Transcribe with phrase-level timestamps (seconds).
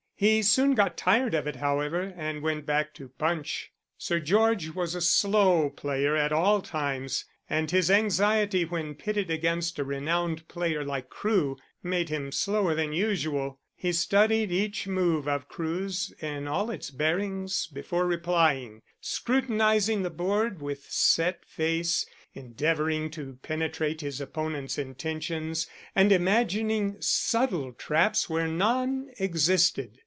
[0.21, 3.71] He soon got tired of it, however, and went back to Punch.
[3.97, 9.79] Sir George was a slow player at all times, and his anxiety when pitted against
[9.79, 13.59] a renowned player like Crewe made him slower than usual.
[13.75, 20.61] He studied each move of Crewe's in all its bearings before replying, scrutinizing the board
[20.61, 22.05] with set face,
[22.35, 25.65] endeavouring to penetrate his opponent's intentions,
[25.95, 29.97] and imagining subtle traps where none existed.